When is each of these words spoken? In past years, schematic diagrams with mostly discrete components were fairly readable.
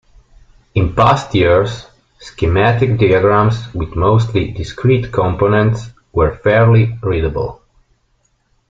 In 0.73 0.95
past 0.95 1.35
years, 1.35 1.85
schematic 2.19 2.97
diagrams 2.97 3.71
with 3.71 3.95
mostly 3.95 4.49
discrete 4.49 5.11
components 5.13 5.91
were 6.11 6.37
fairly 6.37 6.97
readable. 7.03 7.61